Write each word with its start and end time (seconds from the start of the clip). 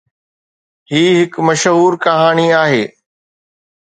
هي 0.93 1.03
هڪ 1.19 1.33
مشهور 1.49 1.91
ڪهاڻي 2.05 2.47
آهي. 2.63 2.85